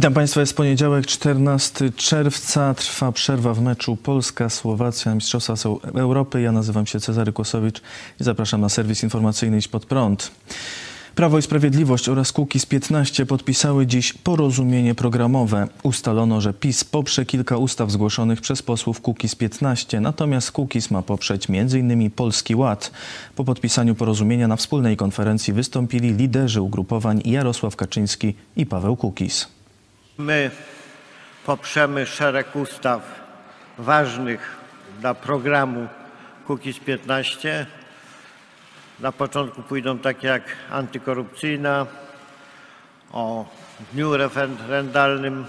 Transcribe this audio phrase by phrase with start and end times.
[0.00, 2.74] Witam Państwa, jest poniedziałek, 14 czerwca.
[2.74, 5.54] Trwa przerwa w meczu Polska-Słowacja, Mistrzostwa
[5.94, 6.40] Europy.
[6.40, 7.80] Ja nazywam się Cezary Kłosowicz
[8.20, 10.30] i zapraszam na serwis informacyjny Iść Pod Prąd.
[11.14, 15.68] Prawo i Sprawiedliwość oraz Kukiz 15 podpisały dziś porozumienie programowe.
[15.82, 21.46] Ustalono, że PiS poprze kilka ustaw zgłoszonych przez posłów Kukiz 15, natomiast Kukiz ma poprzeć
[21.50, 22.10] m.in.
[22.10, 22.90] Polski Ład.
[23.36, 29.59] Po podpisaniu porozumienia na wspólnej konferencji wystąpili liderzy ugrupowań Jarosław Kaczyński i Paweł Kukiz.
[30.20, 30.50] My
[31.46, 33.00] poprzemy szereg ustaw
[33.78, 34.56] ważnych
[35.00, 35.88] dla programu
[36.46, 37.66] Kukiz 15.
[39.00, 41.86] Na początku pójdą takie jak antykorupcyjna,
[43.12, 43.46] o
[43.92, 45.46] dniu referendalnym,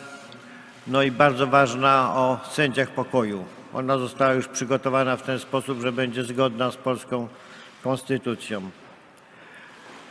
[0.88, 3.45] no i bardzo ważna o sędziach pokoju.
[3.73, 7.28] Ona została już przygotowana w ten sposób, że będzie zgodna z polską
[7.84, 8.72] konstytucją.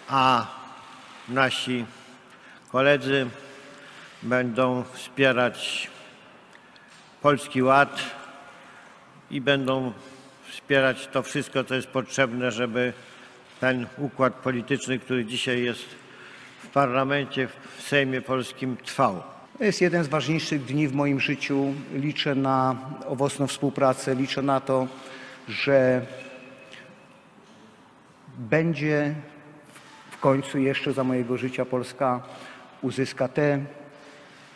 [0.09, 0.47] A
[1.29, 1.85] nasi
[2.73, 3.27] koledzy
[4.23, 5.91] będą wspierać
[7.23, 8.03] Polski Ład
[9.31, 9.93] i będą
[10.49, 12.93] wspierać to wszystko, co jest potrzebne, żeby
[13.61, 15.85] ten układ polityczny, który dzisiaj jest
[16.65, 19.23] w parlamencie, w Sejmie Polskim trwał.
[19.61, 21.75] Jest jeden z ważniejszych dni w moim życiu.
[21.95, 24.87] Liczę na owocną współpracę, liczę na to,
[25.49, 26.07] że
[28.39, 29.15] będzie
[30.11, 32.23] w końcu jeszcze za mojego życia Polska
[32.83, 33.65] uzyska te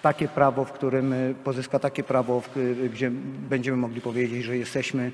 [0.04, 3.10] takie prawo, w którym y, pozyska takie prawo, y, gdzie
[3.48, 5.12] będziemy mogli powiedzieć, że jesteśmy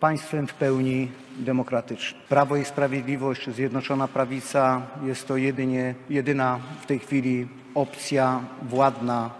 [0.00, 1.08] państwem w pełni
[1.38, 2.22] demokratycznym.
[2.28, 9.30] Prawo i Sprawiedliwość, Zjednoczona Prawica jest to jedynie, jedyna w tej chwili opcja władna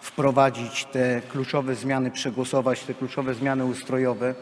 [0.00, 4.34] wprowadzić te kluczowe zmiany, przegłosować te kluczowe zmiany ustrojowe.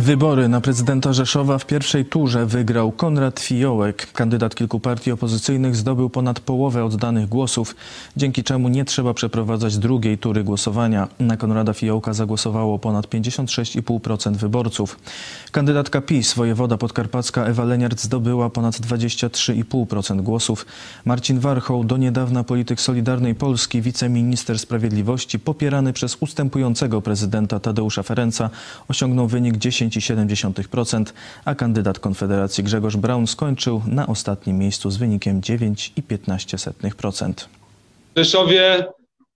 [0.00, 4.12] Wybory na prezydenta Rzeszowa w pierwszej turze wygrał Konrad Fiołek.
[4.12, 7.76] Kandydat kilku partii opozycyjnych zdobył ponad połowę oddanych głosów,
[8.16, 11.08] dzięki czemu nie trzeba przeprowadzać drugiej tury głosowania.
[11.18, 14.98] Na Konrada Fiołka zagłosowało ponad 56,5% wyborców.
[15.52, 20.66] Kandydatka PiS, wojewoda podkarpacka Ewa Leniart zdobyła ponad 23,5% głosów.
[21.04, 28.50] Marcin Warchoł, do niedawna polityk Solidarnej Polski, wiceminister sprawiedliwości, popierany przez ustępującego prezydenta Tadeusza Ferenca,
[28.88, 31.04] osiągnął wynik 10 10,7%,
[31.44, 37.32] a kandydat Konfederacji Grzegorz Braun skończył na ostatnim miejscu z wynikiem 9,15%.
[38.14, 38.84] W Rzeszowie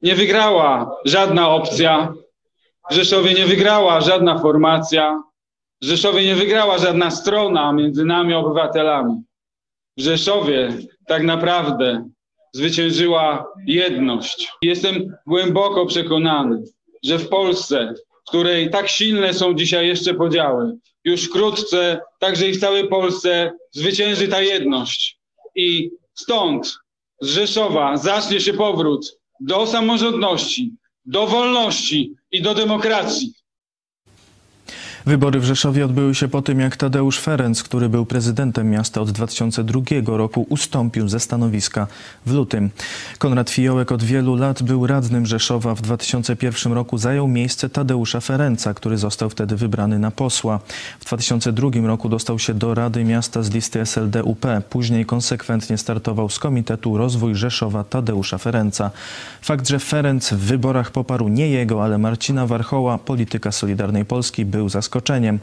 [0.03, 2.13] nie wygrała żadna opcja,
[2.91, 5.23] w Rzeszowie nie wygrała żadna formacja,
[5.83, 9.23] w Rzeszowie nie wygrała żadna strona między nami obywatelami.
[9.97, 10.73] W Rzeszowie
[11.07, 12.09] tak naprawdę
[12.53, 14.53] zwyciężyła jedność.
[14.63, 16.63] Jestem głęboko przekonany,
[17.05, 17.95] że w Polsce
[18.25, 20.77] w której tak silne są dzisiaj jeszcze podziały.
[21.05, 25.19] Już wkrótce, także i w całej Polsce, zwycięży ta jedność.
[25.55, 26.79] I stąd
[27.21, 30.73] z Rzeszowa zacznie się powrót do samorządności,
[31.05, 33.35] do wolności i do demokracji.
[35.07, 39.11] Wybory w Rzeszowie odbyły się po tym, jak Tadeusz Ferenc, który był prezydentem miasta od
[39.11, 41.87] 2002 roku, ustąpił ze stanowiska
[42.27, 42.71] w lutym.
[43.19, 45.75] Konrad Fiołek od wielu lat był radnym Rzeszowa.
[45.75, 50.61] W 2001 roku zajął miejsce Tadeusza Ferenca, który został wtedy wybrany na posła.
[51.01, 54.47] W 2002 roku dostał się do Rady Miasta z listy SLD-UP.
[54.71, 58.91] Później konsekwentnie startował z Komitetu Rozwój Rzeszowa Tadeusza Ferenca.
[59.43, 64.69] Fakt, że Ferenc w wyborach poparł nie jego, ale Marcina Warchoła, polityka Solidarnej Polski, był
[64.69, 65.39] zaskoczony zaskoczeniem.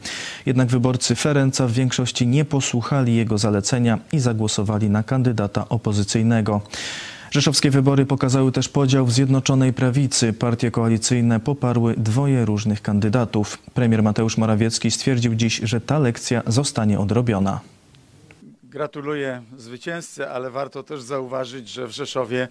[0.45, 6.62] Jednak wyborcy Ferenca w większości nie posłuchali jego zalecenia i zagłosowali na kandydata opozycyjnego.
[7.31, 10.33] Rzeszowskie wybory pokazały też podział w Zjednoczonej Prawicy.
[10.33, 13.57] Partie koalicyjne poparły dwoje różnych kandydatów.
[13.74, 17.59] Premier Mateusz Morawiecki stwierdził dziś, że ta lekcja zostanie odrobiona.
[18.63, 22.48] Gratuluję zwycięzcy, ale warto też zauważyć, że w Rzeszowie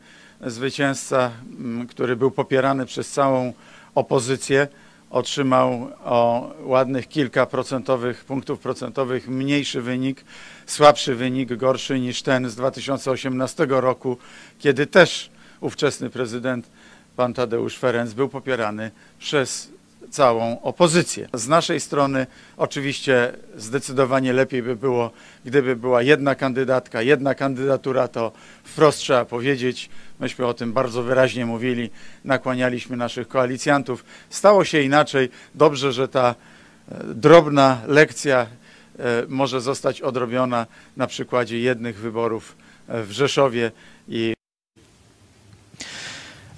[0.46, 3.52] zwycięzca, mm, który był popierany przez całą
[3.94, 4.68] opozycję,
[5.10, 10.24] otrzymał o ładnych kilka procentowych, punktów procentowych mniejszy wynik,
[10.66, 14.16] słabszy wynik, gorszy niż ten z 2018 roku,
[14.58, 15.30] kiedy też
[15.60, 16.70] ówczesny prezydent
[17.16, 19.72] pan Tadeusz Ferenc był popierany przez
[20.10, 21.28] całą opozycję.
[21.34, 22.26] Z naszej strony
[22.56, 25.10] oczywiście zdecydowanie lepiej by było,
[25.44, 28.32] gdyby była jedna kandydatka, jedna kandydatura, to
[28.64, 29.90] wprost trzeba powiedzieć.
[30.20, 31.90] Myśmy o tym bardzo wyraźnie mówili,
[32.24, 34.04] nakłanialiśmy naszych koalicjantów.
[34.30, 35.28] Stało się inaczej.
[35.54, 36.34] Dobrze, że ta
[36.88, 38.46] e, drobna lekcja e,
[39.28, 40.66] może zostać odrobiona
[40.96, 42.56] na przykładzie jednych wyborów
[42.88, 43.72] e, w Rzeszowie
[44.08, 44.39] i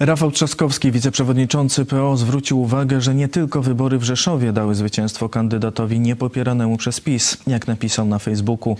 [0.05, 5.99] Rafał Trzaskowski, wiceprzewodniczący PO, zwrócił uwagę, że nie tylko wybory w Rzeszowie dały zwycięstwo kandydatowi
[5.99, 8.77] niepopieranemu przez PiS, jak napisał na Facebooku.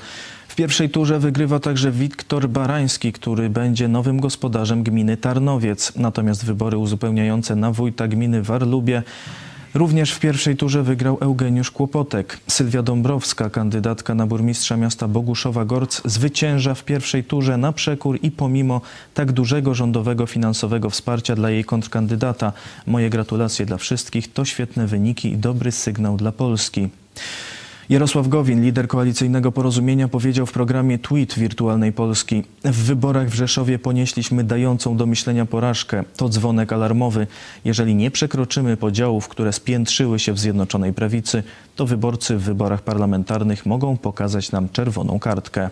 [0.48, 5.94] W pierwszej turze wygrywa także Wiktor Barański, który będzie nowym gospodarzem gminy Tarnowiec.
[5.96, 9.04] Natomiast wybory uzupełniające na wójta gminy Warlubie
[9.74, 12.40] Również w pierwszej turze wygrał Eugeniusz Kłopotek.
[12.48, 18.82] Sylwia Dąbrowska, kandydatka na burmistrza miasta Boguszowa-Gorc, zwycięża w pierwszej turze na przekór i pomimo
[19.14, 22.54] tak dużego rządowego finansowego wsparcia dla jej kontrkandydata.
[22.88, 24.34] Moje gratulacje dla wszystkich.
[24.34, 26.90] To świetne wyniki i dobry sygnał dla Polski.
[27.90, 33.80] Jarosław Gowin, lider koalicyjnego porozumienia, powiedział w programie Tweet Wirtualnej Polski: W wyborach w Rzeszowie
[33.80, 36.04] ponieśliśmy dającą do myślenia porażkę.
[36.18, 37.28] To dzwonek alarmowy.
[37.66, 41.44] Jeżeli nie przekroczymy podziałów, które spiętrzyły się w Zjednoczonej Prawicy,
[41.76, 45.70] to wyborcy w wyborach parlamentarnych mogą pokazać nam czerwoną kartkę.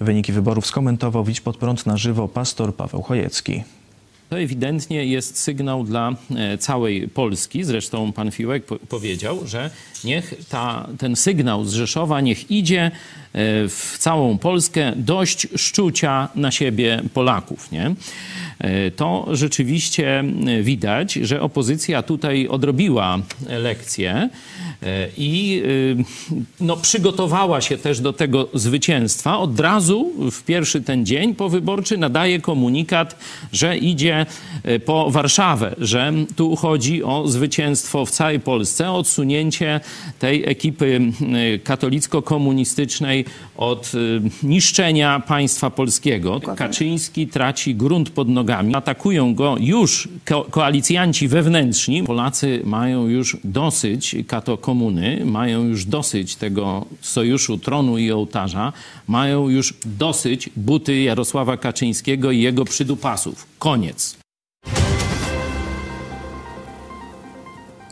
[0.00, 3.62] Wyniki wyborów skomentował Widź pod prąd na żywo pastor Paweł Chojecki.
[4.28, 7.64] To ewidentnie jest sygnał dla e, całej Polski.
[7.64, 9.70] Zresztą pan Fiłek powiedział, że
[10.04, 12.90] niech ta, ten sygnał z Rzeszowa niech idzie e,
[13.68, 17.72] w całą Polskę dość szczucia na siebie Polaków.
[17.72, 17.94] Nie?
[18.58, 20.24] E, to rzeczywiście
[20.62, 24.28] widać, że opozycja tutaj odrobiła lekcję
[25.16, 25.62] i
[26.60, 29.38] no, przygotowała się też do tego zwycięstwa.
[29.38, 33.16] Od razu w pierwszy ten dzień powyborczy nadaje komunikat,
[33.52, 34.17] że idzie
[34.62, 39.80] E, po Warszawę, że tu chodzi o zwycięstwo w całej Polsce, o odsunięcie
[40.18, 41.00] tej ekipy
[41.54, 43.24] e, katolicko-komunistycznej
[43.56, 46.40] od e, niszczenia państwa polskiego.
[46.56, 48.74] Kaczyński traci grunt pod nogami.
[48.74, 52.02] Atakują go już ko koalicjanci wewnętrzni.
[52.02, 58.72] Polacy mają już dosyć kato komuny, mają już dosyć tego sojuszu tronu i ołtarza,
[59.08, 63.46] mają już dosyć buty Jarosława Kaczyńskiego i jego przydupasów.
[63.58, 64.07] Koniec.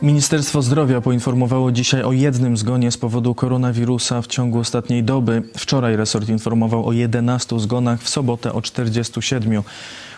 [0.01, 5.43] Ministerstwo Zdrowia poinformowało dzisiaj o jednym zgonie z powodu koronawirusa w ciągu ostatniej doby.
[5.57, 9.63] Wczoraj resort informował o 11 zgonach, w sobotę o 47.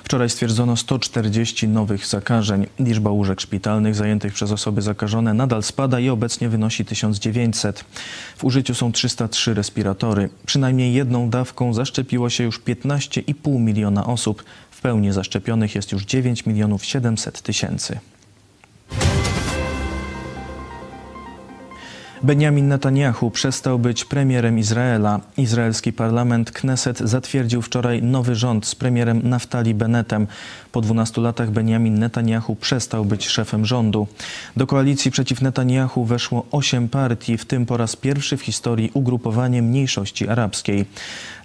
[0.04, 2.68] Wczoraj stwierdzono 140 nowych zakażeń.
[2.80, 7.86] Liczba łóżek szpitalnych zajętych przez osoby zakażone nadal spada i obecnie wynosi 1900.
[8.38, 10.30] W użyciu są 303 respiratory.
[10.46, 14.44] Przynajmniej jedną dawką zaszczepiło się już 15,5 miliona osób.
[14.72, 18.00] W pełni zaszczepionych jest już 9 milionów 700 tysięcy.
[22.24, 25.20] Benjamin Netanyahu przestał być premierem Izraela.
[25.38, 30.28] Izraelski parlament Kneset zatwierdził wczoraj nowy rząd z premierem Naftali Bennetem.
[30.72, 34.08] Po 12 latach Benjamin Netanyahu przestał być szefem rządu.
[34.58, 39.62] Do koalicji przeciw Netanyahu weszło 8 partii, w tym po raz pierwszy w historii ugrupowanie
[39.62, 40.86] mniejszości arabskiej.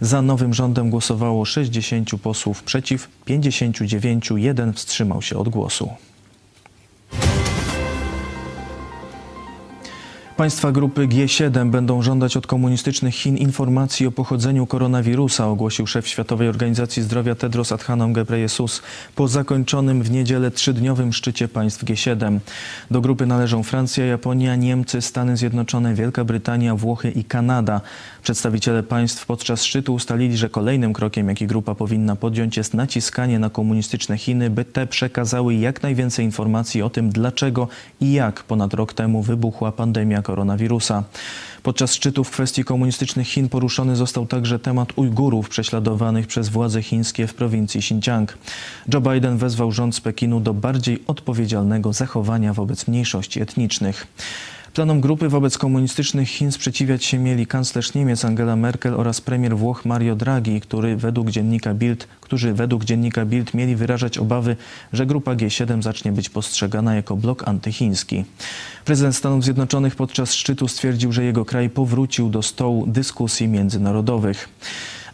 [0.01, 5.91] Za nowym rządem głosowało 60 posłów przeciw, 59, jeden wstrzymał się od głosu.
[10.37, 16.49] Państwa grupy G7 będą żądać od komunistycznych Chin informacji o pochodzeniu koronawirusa, ogłosił szef Światowej
[16.49, 18.83] Organizacji Zdrowia Tedros Adhanom Ghebreyesus
[19.15, 22.39] po zakończonym w niedzielę trzydniowym szczycie państw G7.
[22.91, 27.81] Do grupy należą Francja, Japonia, Niemcy, Stany Zjednoczone, Wielka Brytania, Włochy i Kanada.
[28.23, 33.51] Przedstawiciele państw podczas szczytu ustalili, że kolejnym krokiem, jaki grupa powinna podjąć, jest naciskanie na
[33.51, 37.69] komunistyczne Chiny, by te przekazały jak najwięcej informacji o tym, dlaczego
[38.01, 41.05] i jak ponad rok temu wybuchła pandemia koronawirusa.
[41.63, 47.27] Podczas szczytu w kwestii komunistycznych Chin poruszony został także temat Ujgurów prześladowanych przez władze chińskie
[47.27, 48.39] w prowincji Xinjiang.
[48.95, 54.07] Joe Biden wezwał rząd z Pekinu do bardziej odpowiedzialnego zachowania wobec mniejszości etnicznych.
[54.75, 59.85] Planom grupy wobec komunistycznych Chin sprzeciwiać się mieli kanclerz Niemiec Angela Merkel oraz premier Włoch
[59.85, 64.57] Mario Draghi, który według dziennika Bild, którzy według dziennika Bild mieli wyrażać obawy,
[64.93, 68.25] że grupa G7 zacznie być postrzegana jako blok antychiński.
[68.85, 74.49] Prezydent Stanów Zjednoczonych podczas szczytu stwierdził, że jego kraj powrócił do stołu dyskusji międzynarodowych.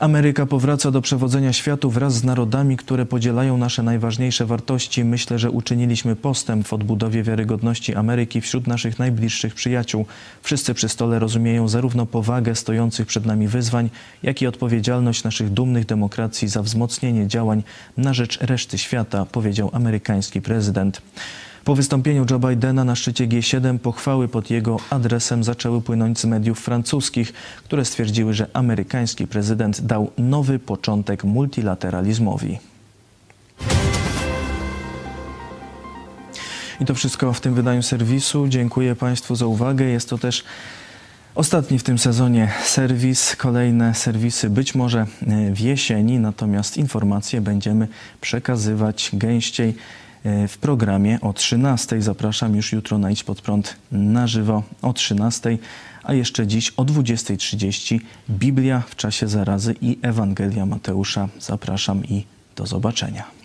[0.01, 5.05] Ameryka powraca do przewodzenia światu wraz z narodami, które podzielają nasze najważniejsze wartości.
[5.05, 10.07] Myślę, że uczyniliśmy postęp w odbudowie wiarygodności Ameryki wśród naszych najbliższych przyjaciół.
[10.43, 13.91] Wszyscy przy stole rozumieją zarówno powagę stojących przed nami wyzwań,
[14.23, 17.63] jak i odpowiedzialność naszych dumnych demokracji za wzmocnienie działań
[17.97, 21.03] na rzecz reszty świata, powiedział amerykański prezydent.
[21.65, 26.61] Po wystąpieniu Joe Bidena na szczycie G7 pochwały pod jego adresem zaczęły płynąć z mediów
[26.61, 27.33] francuskich,
[27.65, 32.59] które stwierdziły, że amerykański prezydent dał nowy początek multilateralizmowi.
[36.81, 38.49] I to wszystko w tym wydaniu serwisu.
[38.49, 39.85] Dziękuję Państwu za uwagę.
[39.85, 40.45] Jest to też
[41.35, 45.07] Ostatni w tym sezonie serwis, kolejne serwisy być może
[45.53, 47.89] w jesieni, natomiast informacje będziemy
[48.21, 49.73] przekazywać gęściej e,
[50.25, 52.03] w programie o 13.
[52.03, 55.59] Zapraszam już jutro na Idź Pod Prąd na żywo o 13.
[56.03, 58.01] A jeszcze dziś o 20.30
[58.31, 61.29] Biblia w czasie zarazy i Ewangelia Mateusza.
[61.41, 62.25] Zapraszam i
[62.57, 63.40] do zobaczenia.